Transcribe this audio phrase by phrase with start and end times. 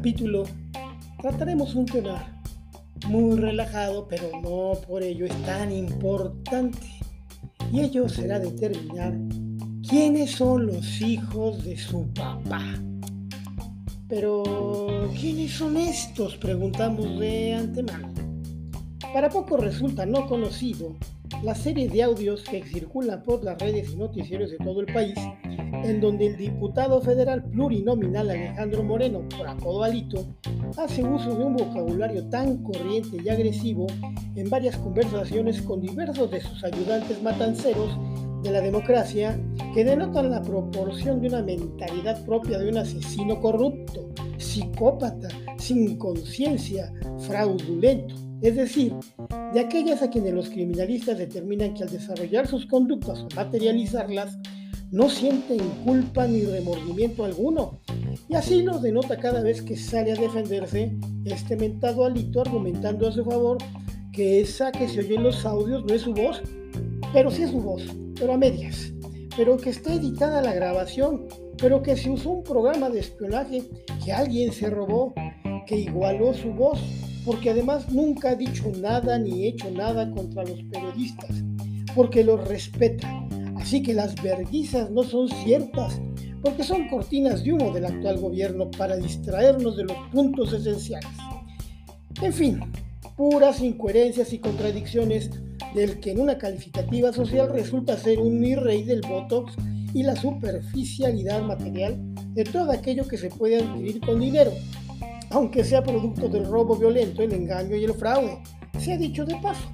[0.00, 0.44] capítulo
[1.20, 2.40] trataremos un tema
[3.06, 6.88] muy relajado, pero no por ello es tan importante.
[7.70, 9.12] Y ello será determinar
[9.86, 12.82] quiénes son los hijos de su papá.
[14.08, 16.34] Pero, ¿quiénes son estos?
[16.38, 18.08] Preguntamos de antemano.
[19.12, 20.96] Para poco resulta no conocido
[21.44, 25.18] la serie de audios que circulan por las redes y noticieros de todo el país,
[25.84, 30.26] en donde el diputado federal plurinominal Alejandro Moreno, por apodo Alito,
[30.76, 33.86] hace uso de un vocabulario tan corriente y agresivo
[34.36, 37.98] en varias conversaciones con diversos de sus ayudantes matanceros
[38.42, 39.38] de la democracia
[39.74, 44.08] que denotan la proporción de una mentalidad propia de un asesino corrupto,
[44.38, 48.14] psicópata, sin conciencia, fraudulento.
[48.40, 48.94] Es decir,
[49.52, 54.38] de aquellas a quienes los criminalistas determinan que al desarrollar sus conductas o materializarlas,
[54.90, 57.80] no sienten culpa ni remordimiento alguno.
[58.28, 63.12] Y así lo denota cada vez que sale a defenderse este mentado alito argumentando a
[63.12, 63.58] su favor
[64.12, 66.42] que esa que se oye en los audios no es su voz,
[67.12, 67.82] pero sí es su voz,
[68.18, 68.92] pero a medias,
[69.36, 73.62] pero que está editada la grabación, pero que se usó un programa de espionaje
[74.04, 75.14] que alguien se robó,
[75.66, 76.80] que igualó su voz
[77.24, 81.44] porque además nunca ha dicho nada ni hecho nada contra los periodistas,
[81.94, 83.29] porque los respeta.
[83.60, 86.00] Así que las verguizas no son ciertas,
[86.42, 91.10] porque son cortinas de humo del actual gobierno para distraernos de los puntos esenciales.
[92.22, 92.60] En fin,
[93.16, 95.30] puras incoherencias y contradicciones
[95.74, 99.54] del que en una calificativa social resulta ser un mi rey del Botox
[99.92, 101.98] y la superficialidad material
[102.32, 104.52] de todo aquello que se puede adquirir con dinero,
[105.30, 108.38] aunque sea producto del robo violento, el engaño y el fraude.
[108.78, 109.70] Se ha dicho de paso,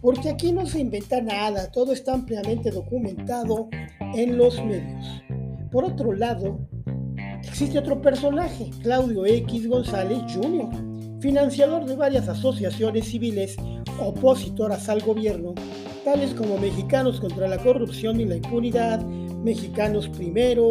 [0.00, 3.68] porque aquí no se inventa nada, todo está ampliamente documentado
[4.14, 5.22] en los medios.
[5.70, 6.58] Por otro lado,
[7.44, 10.68] existe otro personaje, Claudio X González Jr.,
[11.20, 13.56] financiador de varias asociaciones civiles
[14.00, 15.54] opositoras al gobierno,
[16.04, 20.70] tales como Mexicanos contra la Corrupción y la Impunidad, Mexicanos Primero,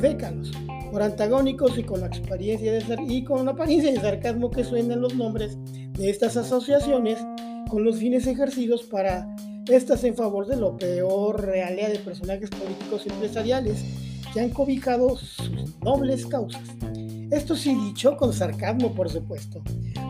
[0.00, 0.50] Décalos,
[0.90, 5.00] por antagónicos y con la experiencia de y con una apariencia de sarcasmo que suenan
[5.00, 5.56] los nombres
[5.92, 7.18] de estas asociaciones
[7.68, 9.26] con los fines ejercidos para
[9.68, 13.84] estas en favor de lo peor realidad de personajes políticos y empresariales
[14.32, 16.62] que han cobijado sus nobles causas.
[17.30, 19.62] Esto sí dicho con sarcasmo, por supuesto.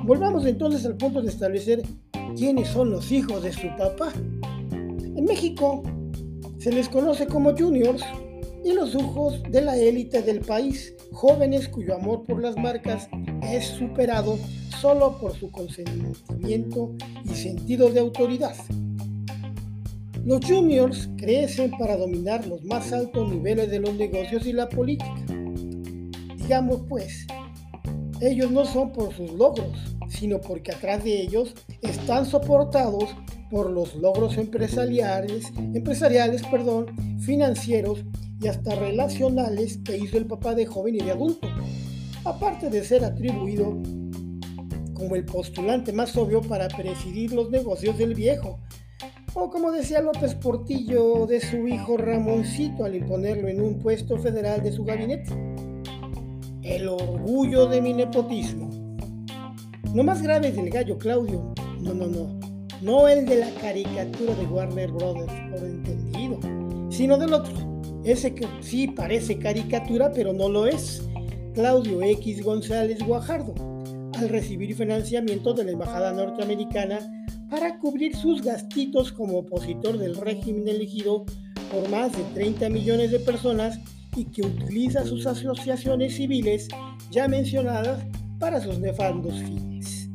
[0.05, 1.83] Volvamos entonces al punto de establecer
[2.37, 4.13] quiénes son los hijos de su papá.
[4.73, 5.83] En México
[6.59, 8.03] se les conoce como juniors
[8.67, 13.09] y los hijos de la élite del país, jóvenes cuyo amor por las marcas
[13.41, 14.37] es superado
[14.81, 16.93] solo por su consentimiento
[17.25, 18.57] y sentido de autoridad.
[20.25, 25.15] Los juniors crecen para dominar los más altos niveles de los negocios y la política.
[26.37, 27.25] Digamos pues,
[28.21, 33.15] ellos no son por sus logros, sino porque atrás de ellos están soportados
[33.49, 36.87] por los logros empresariales, empresariales perdón,
[37.21, 38.05] financieros
[38.41, 41.49] y hasta relacionales que hizo el papá de joven y de adulto,
[42.25, 43.79] aparte de ser atribuido
[44.95, 48.61] como el postulante más obvio para presidir los negocios del viejo,
[49.35, 54.63] o como decía López Portillo de su hijo Ramoncito al imponerlo en un puesto federal
[54.63, 55.31] de su gabinete.
[56.63, 58.71] El orgullo de mi nepotismo.
[59.93, 62.39] No más grave del gallo Claudio, no, no, no,
[62.81, 66.41] no el de la caricatura de Warner Brothers, por entendido,
[66.91, 67.55] sino del otro,
[68.07, 71.03] ese que sí parece caricatura, pero no lo es,
[71.55, 73.55] Claudio X González Guajardo,
[74.15, 76.99] al recibir financiamiento de la Embajada norteamericana
[77.51, 81.25] para cubrir sus gastitos como opositor del régimen elegido
[81.71, 83.79] por más de 30 millones de personas
[84.15, 86.69] y que utiliza sus asociaciones civiles
[87.11, 88.05] ya mencionadas
[88.39, 90.09] para sus nefandos fines.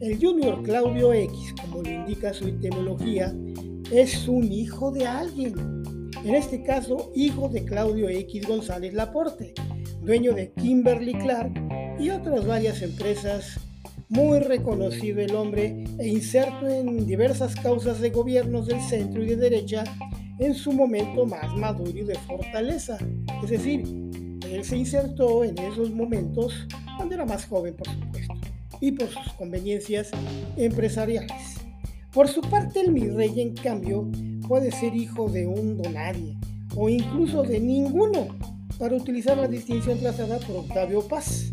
[0.00, 3.34] El Junior Claudio X, como lo indica su etimología,
[3.90, 5.79] es un hijo de alguien,
[6.24, 9.54] en este caso hijo de Claudio X González Laporte,
[10.02, 11.52] dueño de Kimberly Clark
[11.98, 13.58] y otras varias empresas,
[14.08, 19.36] muy reconocido el hombre e inserto en diversas causas de gobiernos del centro y de
[19.36, 19.84] derecha
[20.38, 22.98] en su momento más maduro y de fortaleza.
[23.42, 23.84] Es decir,
[24.50, 26.66] él se insertó en esos momentos
[26.96, 28.34] cuando era más joven, por supuesto,
[28.80, 30.10] y por sus conveniencias
[30.56, 31.56] empresariales.
[32.12, 34.10] Por su parte, el mi rey, en cambio,
[34.50, 36.36] puede ser hijo de un donadie
[36.74, 38.36] o incluso de ninguno,
[38.80, 41.52] para utilizar la distinción trazada por Octavio Paz,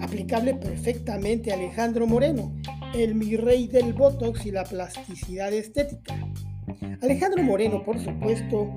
[0.00, 2.54] aplicable perfectamente a Alejandro Moreno,
[2.94, 6.14] el mi rey del Botox y la plasticidad estética.
[7.02, 8.72] Alejandro Moreno, por supuesto,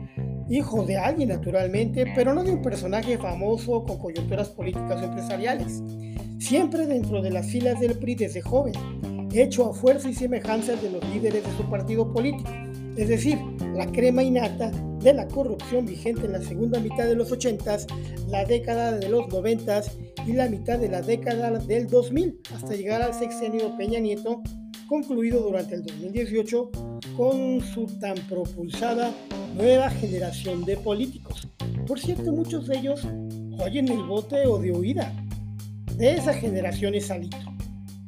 [0.50, 5.81] hijo de alguien naturalmente, pero no de un personaje famoso con coyunturas políticas o empresariales,
[6.39, 8.74] siempre dentro de las filas del PRI desde joven,
[9.31, 12.50] hecho a fuerza y semejanza de los líderes de su partido político,
[13.00, 13.38] es decir,
[13.75, 17.78] la crema innata de la corrupción vigente en la segunda mitad de los 80,
[18.28, 19.81] la década de los 90
[20.28, 24.42] y la mitad de la década del 2000, hasta llegar al sexenio Peña Nieto,
[24.88, 26.72] concluido durante el 2018
[27.16, 29.13] con su tan propulsada
[29.56, 31.48] nueva generación de políticos.
[31.88, 33.07] Por cierto, muchos de ellos
[33.63, 35.13] oyen el bote o de oída.
[35.96, 37.38] De esa generación es Alito.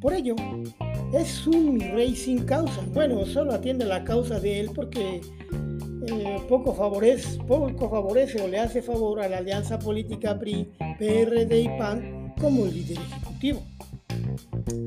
[0.02, 0.36] Por ello,
[1.14, 2.82] es un mi rey sin causa.
[2.94, 5.22] Bueno, solo atiende la causa de él porque
[6.08, 11.62] eh, poco, favorece, poco favorece o le hace favor a la alianza política PRI, PRD
[11.62, 13.62] y PAN como líder ejecutivo.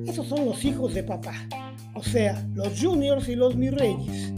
[0.06, 1.34] Esos son los hijos de papá,
[1.94, 4.32] o sea, los juniors y los mi reyes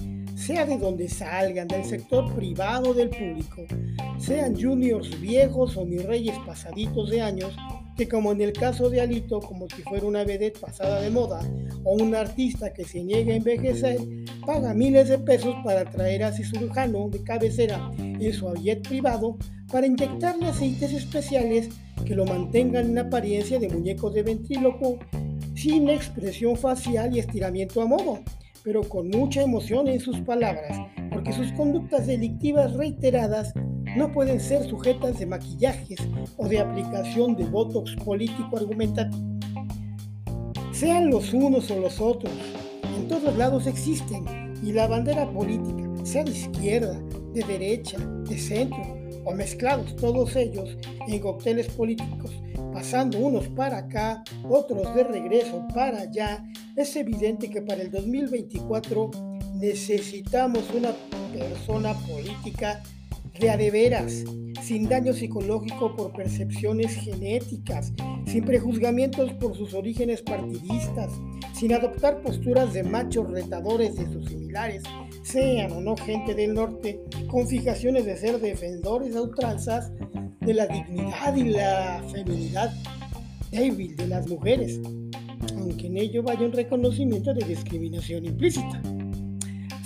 [0.47, 3.65] sea de donde salgan, del sector privado o del público,
[4.19, 7.57] sean juniors viejos o mis reyes pasaditos de años,
[7.97, 11.41] que como en el caso de Alito, como si fuera una vedette pasada de moda,
[11.85, 13.99] o un artista que se niega a envejecer,
[14.45, 19.39] paga miles de pesos para traer a su cirujano de cabecera en su aviet privado
[19.73, 21.71] para inyectarle aceites especiales
[22.05, 24.99] que lo mantengan en apariencia de muñeco de ventríloco,
[25.55, 28.21] sin expresión facial y estiramiento a modo
[28.67, 30.77] pero con mucha emoción en sus palabras,
[31.13, 33.55] porque sus conductas delictivas reiteradas
[33.97, 35.99] no pueden ser sujetas de maquillajes
[36.37, 39.39] o de aplicación de botox político argumentativo.
[40.73, 42.33] Sean los unos o los otros,
[42.97, 44.25] en todos lados existen,
[44.63, 47.01] y la bandera política, sea de izquierda,
[47.33, 48.83] de derecha, de centro,
[49.25, 50.77] o mezclados todos ellos
[51.09, 52.31] en cócteles políticos,
[52.73, 56.45] pasando unos para acá, otros de regreso para allá,
[56.77, 59.11] es evidente que para el 2024
[59.55, 60.91] necesitamos una
[61.33, 62.83] persona política
[63.39, 64.25] de a veras,
[64.63, 67.93] sin daño psicológico por percepciones genéticas,
[68.27, 71.13] sin prejuzgamientos por sus orígenes partidistas,
[71.55, 74.83] sin adoptar posturas de machos retadores de sus similares,
[75.23, 79.93] sean o no gente del norte, con fijaciones de ser defensores a ultranzas
[80.41, 82.73] de la dignidad y la feminidad
[83.51, 84.81] débil de las mujeres,
[85.57, 88.81] aunque en ello vaya un reconocimiento de discriminación implícita.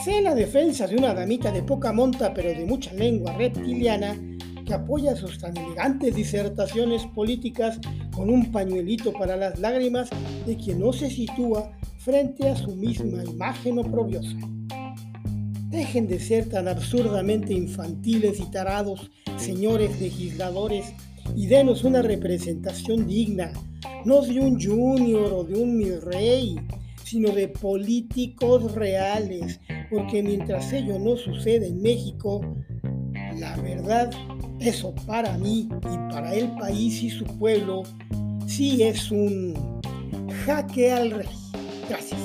[0.04, 4.18] Sea la defensa de una damita de poca monta pero de mucha lengua reptiliana
[4.64, 7.78] que apoya sus tan elegantes disertaciones políticas
[8.14, 10.08] con un pañuelito para las lágrimas
[10.46, 14.38] de quien no se sitúa frente a su misma imagen oprobiosa.
[15.68, 20.94] Dejen de ser tan absurdamente infantiles y tarados, señores legisladores,
[21.36, 23.52] y denos una representación digna,
[24.06, 26.56] no de un junior o de un mi rey,
[27.04, 32.40] sino de políticos reales, porque mientras ello no sucede en México,
[33.38, 34.10] la verdad,
[34.60, 37.82] eso para mí y para el país y su pueblo,
[38.46, 39.54] sí es un
[40.46, 41.28] jaque al rey.
[41.88, 42.20] Gracias.